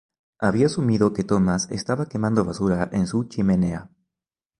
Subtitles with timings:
[0.39, 3.91] Había asumido que Thomas estaba quemando basura en su chimenea.